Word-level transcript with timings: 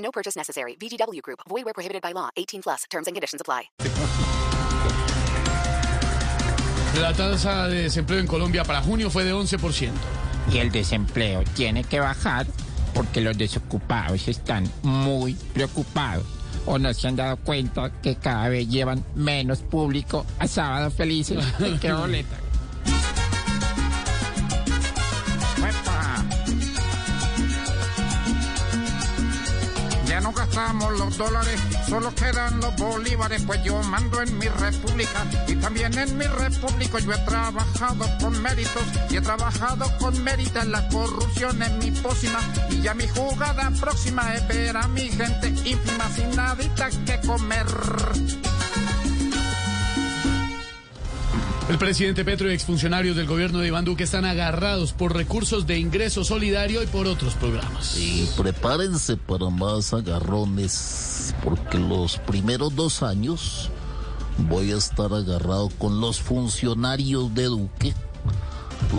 No 0.00 0.10
purchase 0.10 0.36
necessary. 0.36 0.76
VGW 0.76 1.22
Group. 1.22 1.40
Void 1.48 1.64
where 1.64 1.74
prohibited 1.74 2.02
by 2.02 2.12
law. 2.12 2.28
18 2.36 2.62
plus. 2.62 2.84
Terms 2.90 3.06
and 3.06 3.14
conditions 3.14 3.40
apply. 3.40 3.70
La 7.00 7.12
tasa 7.12 7.68
de 7.68 7.82
desempleo 7.82 8.18
en 8.18 8.26
Colombia 8.26 8.64
para 8.64 8.82
junio 8.82 9.10
fue 9.10 9.24
de 9.24 9.32
11%. 9.32 9.92
Y 10.52 10.58
el 10.58 10.72
desempleo 10.72 11.44
tiene 11.54 11.84
que 11.84 12.00
bajar 12.00 12.46
porque 12.94 13.20
los 13.20 13.38
desocupados 13.38 14.26
están 14.28 14.68
muy 14.82 15.34
preocupados. 15.54 16.24
¿O 16.66 16.78
no 16.78 16.92
se 16.92 17.08
han 17.08 17.16
dado 17.16 17.36
cuenta 17.36 17.90
que 18.02 18.16
cada 18.16 18.48
vez 18.48 18.68
llevan 18.68 19.04
menos 19.14 19.60
público 19.60 20.26
a 20.38 20.46
Sábado 20.46 20.90
Felices? 20.90 21.44
¡Qué 21.80 21.92
boleta! 21.92 22.49
Gastamos 30.40 30.98
los 30.98 31.18
dólares, 31.18 31.60
solo 31.86 32.14
quedan 32.14 32.60
los 32.60 32.74
bolívares, 32.76 33.42
pues 33.46 33.62
yo 33.62 33.82
mando 33.82 34.22
en 34.22 34.38
mi 34.38 34.48
república 34.48 35.26
y 35.46 35.54
también 35.56 35.96
en 35.98 36.16
mi 36.16 36.24
república 36.24 36.98
yo 36.98 37.12
he 37.12 37.18
trabajado 37.18 38.06
con 38.18 38.40
méritos 38.40 38.82
y 39.10 39.16
he 39.16 39.20
trabajado 39.20 39.84
con 39.98 40.24
méritos, 40.24 40.66
la 40.66 40.88
corrupción 40.88 41.62
es 41.62 41.72
mi 41.72 41.90
pócima 41.90 42.40
y 42.70 42.80
ya 42.80 42.94
mi 42.94 43.06
jugada 43.08 43.70
próxima 43.78 44.34
es 44.34 44.48
ver 44.48 44.76
a 44.78 44.88
mi 44.88 45.10
gente 45.10 45.48
ínfima 45.48 46.08
sin 46.14 46.34
nadita 46.34 46.88
que 47.04 47.20
comer. 47.26 47.66
El 51.70 51.78
presidente 51.78 52.24
Petro 52.24 52.50
y 52.50 52.52
exfuncionarios 52.52 53.14
del 53.14 53.28
gobierno 53.28 53.60
de 53.60 53.68
Iván 53.68 53.84
Duque 53.84 54.02
están 54.02 54.24
agarrados 54.24 54.92
por 54.92 55.14
recursos 55.14 55.68
de 55.68 55.78
ingreso 55.78 56.24
solidario 56.24 56.82
y 56.82 56.88
por 56.88 57.06
otros 57.06 57.34
programas. 57.34 57.96
Y 57.96 58.28
prepárense 58.36 59.16
para 59.16 59.50
más 59.50 59.94
agarrones, 59.94 61.32
porque 61.44 61.78
los 61.78 62.16
primeros 62.16 62.74
dos 62.74 63.04
años 63.04 63.70
voy 64.48 64.72
a 64.72 64.78
estar 64.78 65.12
agarrado 65.12 65.68
con 65.78 66.00
los 66.00 66.20
funcionarios 66.20 67.32
de 67.36 67.44
Duque. 67.44 67.94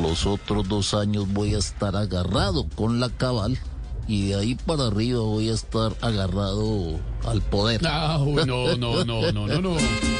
Los 0.00 0.24
otros 0.24 0.68
dos 0.68 0.94
años 0.94 1.26
voy 1.26 1.56
a 1.56 1.58
estar 1.58 1.96
agarrado 1.96 2.68
con 2.76 3.00
la 3.00 3.08
cabal. 3.08 3.58
Y 4.06 4.28
de 4.28 4.36
ahí 4.36 4.54
para 4.54 4.86
arriba 4.86 5.18
voy 5.18 5.48
a 5.48 5.54
estar 5.54 5.96
agarrado 6.00 7.00
al 7.26 7.42
poder. 7.42 7.80
Ah, 7.84 8.24
no, 8.46 8.76
no, 8.76 9.04
no, 9.04 9.32
no, 9.32 9.48
no, 9.48 9.60
no. 9.60 9.76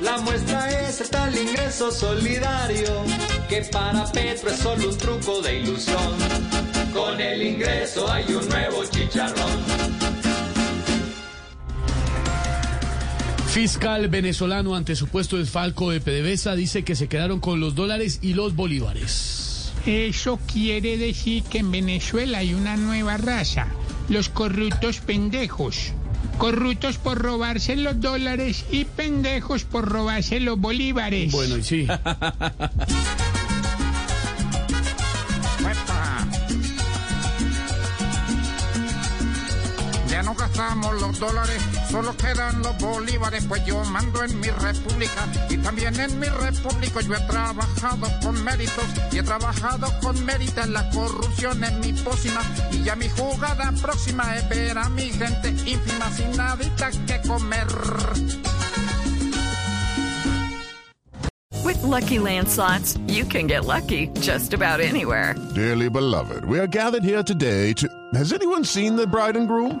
La 0.00 0.18
muestra 0.18 0.88
es 0.88 1.00
el 1.00 1.08
tal 1.10 1.36
ingreso 1.36 1.90
solidario 1.90 3.04
que 3.48 3.62
para 3.70 4.04
Petro 4.10 4.50
es 4.50 4.56
solo 4.58 4.88
un 4.88 4.98
truco 4.98 5.40
de 5.42 5.60
ilusión. 5.60 6.12
Con 6.92 7.20
el 7.20 7.42
ingreso 7.42 8.10
hay 8.10 8.24
un 8.32 8.48
nuevo 8.48 8.84
chicharrón. 8.84 9.92
Fiscal 13.52 14.08
venezolano 14.08 14.74
ante 14.74 14.96
supuesto 14.96 15.36
desfalco 15.36 15.90
de 15.90 16.00
PDVSA 16.00 16.54
dice 16.54 16.84
que 16.84 16.96
se 16.96 17.06
quedaron 17.08 17.38
con 17.38 17.60
los 17.60 17.74
dólares 17.74 18.18
y 18.22 18.32
los 18.32 18.56
bolívares. 18.56 19.72
Eso 19.84 20.38
quiere 20.50 20.96
decir 20.96 21.42
que 21.42 21.58
en 21.58 21.70
Venezuela 21.70 22.38
hay 22.38 22.54
una 22.54 22.76
nueva 22.76 23.18
raza, 23.18 23.66
los 24.08 24.30
corruptos 24.30 25.00
pendejos. 25.00 25.92
Corruptos 26.38 26.98
por 26.98 27.18
robarse 27.18 27.76
los 27.76 28.00
dólares 28.00 28.64
y 28.70 28.84
pendejos 28.84 29.64
por 29.64 29.88
robarse 29.88 30.40
los 30.40 30.58
bolívares. 30.58 31.32
Bueno, 31.32 31.58
y 31.58 31.62
sí. 31.62 31.86
Los 40.62 41.18
dólares, 41.18 41.60
solo 41.90 42.16
quedan 42.16 42.62
los 42.62 42.78
bolívares, 42.78 43.44
pues 43.46 43.64
yo 43.66 43.82
mando 43.86 44.22
en 44.22 44.38
mi 44.38 44.48
república 44.48 45.26
y 45.50 45.56
también 45.56 45.98
en 45.98 46.20
mi 46.20 46.28
república 46.28 47.00
yo 47.00 47.14
he 47.14 47.20
trabajado 47.26 48.06
con 48.22 48.44
méritos 48.44 48.84
y 49.10 49.18
he 49.18 49.22
trabajado 49.24 49.88
con 50.00 50.24
méritos, 50.24 50.68
la 50.68 50.88
corrupción 50.90 51.64
es 51.64 51.72
mi 51.78 51.92
pócima 51.92 52.42
y 52.70 52.84
ya 52.84 52.94
mi 52.94 53.08
jugada 53.08 53.72
próxima 53.82 54.36
es 54.36 54.48
ver 54.48 54.78
a 54.78 54.88
mi 54.90 55.10
gente 55.10 55.48
ínfima 55.48 56.10
sin 56.12 56.36
nadita 56.36 56.90
que 57.06 57.20
comer. 57.26 57.66
With 61.64 61.82
Lucky 61.82 62.20
Land 62.20 62.48
slots, 62.48 62.96
you 63.08 63.24
can 63.24 63.48
get 63.48 63.64
lucky 63.64 64.10
just 64.20 64.54
about 64.54 64.80
anywhere. 64.80 65.34
Dearly 65.54 65.90
beloved, 65.90 66.44
we 66.44 66.60
are 66.60 66.68
gathered 66.68 67.02
here 67.02 67.24
today 67.24 67.72
to. 67.74 67.88
Has 68.14 68.32
anyone 68.32 68.64
seen 68.64 68.94
the 68.94 69.08
bride 69.08 69.36
and 69.36 69.48
groom? 69.48 69.80